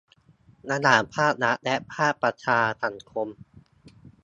[0.71, 3.27] ระหว่างภาครัฐและภาคประชาสังคม